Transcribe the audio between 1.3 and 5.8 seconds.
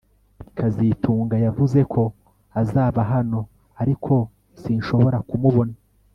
yavuze ko azaba hano ariko sinshobora kumubona